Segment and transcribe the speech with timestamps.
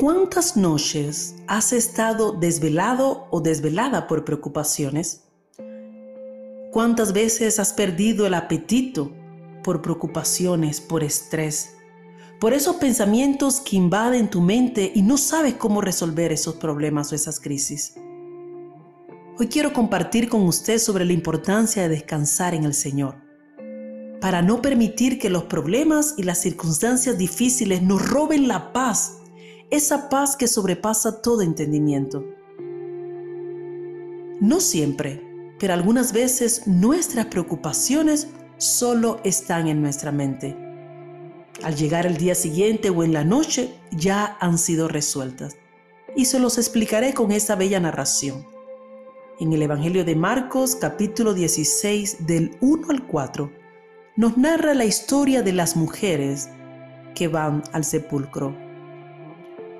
[0.00, 5.24] ¿Cuántas noches has estado desvelado o desvelada por preocupaciones?
[6.72, 9.12] ¿Cuántas veces has perdido el apetito
[9.62, 11.74] por preocupaciones, por estrés,
[12.40, 17.14] por esos pensamientos que invaden tu mente y no sabes cómo resolver esos problemas o
[17.14, 17.92] esas crisis?
[19.38, 23.16] Hoy quiero compartir con usted sobre la importancia de descansar en el Señor,
[24.22, 29.19] para no permitir que los problemas y las circunstancias difíciles nos roben la paz
[29.70, 32.24] esa paz que sobrepasa todo entendimiento.
[34.40, 35.22] No siempre,
[35.58, 40.56] pero algunas veces nuestras preocupaciones solo están en nuestra mente.
[41.62, 45.56] Al llegar el día siguiente o en la noche ya han sido resueltas.
[46.16, 48.46] Y se los explicaré con esta bella narración.
[49.38, 53.52] En el Evangelio de Marcos capítulo 16 del 1 al 4
[54.16, 56.48] nos narra la historia de las mujeres
[57.14, 58.69] que van al sepulcro.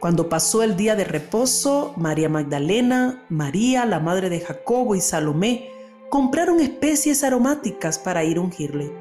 [0.00, 5.70] Cuando pasó el día de reposo, María Magdalena, María, la madre de Jacobo y Salomé
[6.10, 8.92] compraron especies aromáticas para ir a ungirle.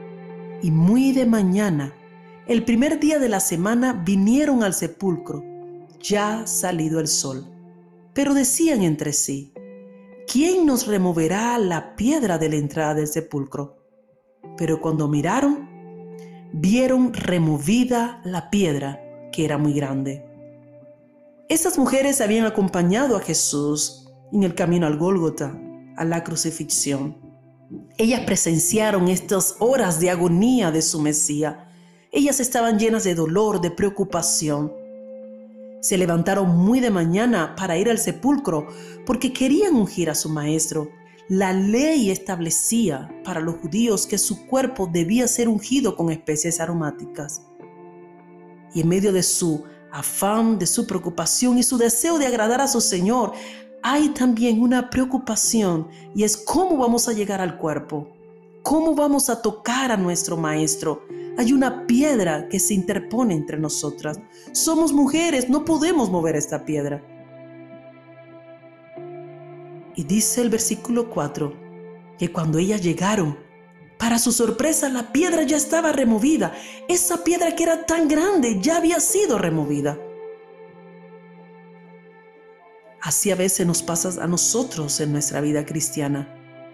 [0.61, 1.93] Y muy de mañana,
[2.47, 5.43] el primer día de la semana, vinieron al sepulcro,
[5.99, 7.45] ya salido el sol.
[8.13, 9.51] Pero decían entre sí,
[10.31, 13.77] ¿quién nos removerá la piedra de la entrada del sepulcro?
[14.57, 15.69] Pero cuando miraron,
[16.53, 19.01] vieron removida la piedra,
[19.33, 20.34] que era muy grande.
[21.47, 25.55] Estas mujeres habían acompañado a Jesús en el camino al Gólgota,
[25.95, 27.17] a la crucifixión.
[27.99, 31.55] Ellas presenciaron estas horas de agonía de su Mesías.
[32.11, 34.73] Ellas estaban llenas de dolor, de preocupación.
[35.81, 38.65] Se levantaron muy de mañana para ir al sepulcro
[39.05, 40.89] porque querían ungir a su maestro.
[41.29, 47.43] La ley establecía para los judíos que su cuerpo debía ser ungido con especies aromáticas.
[48.73, 49.63] Y en medio de su
[49.95, 53.31] afán, de su preocupación y su deseo de agradar a su Señor,
[53.81, 58.09] hay también una preocupación y es cómo vamos a llegar al cuerpo,
[58.61, 61.05] cómo vamos a tocar a nuestro Maestro.
[61.37, 64.19] Hay una piedra que se interpone entre nosotras.
[64.51, 67.01] Somos mujeres, no podemos mover esta piedra.
[69.95, 71.53] Y dice el versículo 4
[72.17, 73.37] que cuando ellas llegaron,
[73.97, 76.53] para su sorpresa, la piedra ya estaba removida.
[76.87, 79.97] Esa piedra que era tan grande ya había sido removida.
[83.01, 86.27] Así a veces nos pasa a nosotros en nuestra vida cristiana.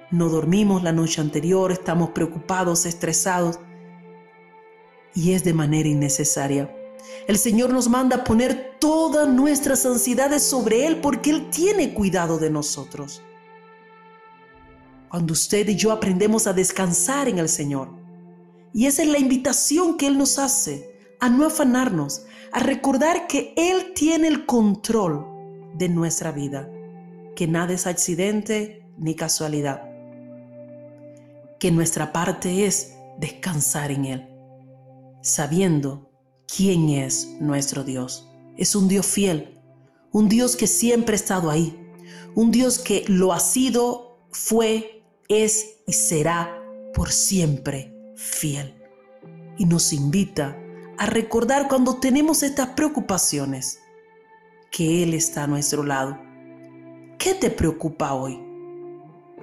[0.09, 3.59] No dormimos la noche anterior, estamos preocupados, estresados.
[5.14, 6.76] Y es de manera innecesaria.
[7.28, 12.50] El Señor nos manda poner todas nuestras ansiedades sobre Él porque Él tiene cuidado de
[12.50, 13.22] nosotros
[15.12, 17.90] cuando usted y yo aprendemos a descansar en el Señor.
[18.74, 22.24] Y esa es la invitación que Él nos hace, a no afanarnos,
[22.54, 25.28] a recordar que Él tiene el control
[25.76, 26.70] de nuestra vida,
[27.36, 29.82] que nada es accidente ni casualidad,
[31.60, 34.30] que nuestra parte es descansar en Él,
[35.22, 36.10] sabiendo
[36.48, 38.30] quién es nuestro Dios.
[38.56, 39.60] Es un Dios fiel,
[40.14, 41.78] un Dios que siempre ha estado ahí,
[42.34, 45.01] un Dios que lo ha sido, fue
[45.31, 46.62] es y será
[46.94, 48.75] por siempre fiel.
[49.58, 50.58] Y nos invita
[50.97, 53.80] a recordar cuando tenemos estas preocupaciones
[54.72, 56.18] que Él está a nuestro lado.
[57.18, 58.40] ¿Qué te preocupa hoy?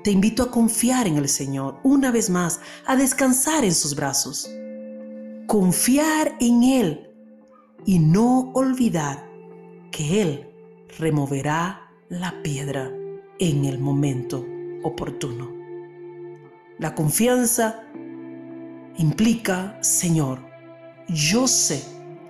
[0.02, 4.48] Te invito a confiar en el Señor una vez más, a descansar en sus brazos.
[5.46, 7.10] Confiar en Él
[7.84, 9.28] y no olvidar
[9.90, 10.50] que Él
[10.98, 12.90] removerá la piedra
[13.38, 14.44] en el momento
[14.82, 15.57] oportuno.
[16.78, 17.82] La confianza
[18.98, 20.38] implica, Señor,
[21.08, 21.82] yo sé,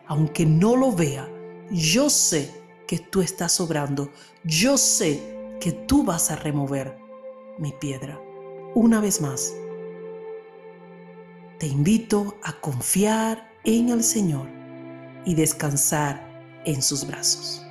[0.06, 1.28] aunque no lo vea,
[1.70, 2.50] yo sé
[2.86, 4.10] que tú estás obrando,
[4.44, 6.97] yo sé que tú vas a remover
[7.59, 8.19] mi piedra.
[8.75, 9.53] Una vez más,
[11.59, 14.48] te invito a confiar en el Señor
[15.27, 16.27] y descansar
[16.65, 17.67] en sus brazos.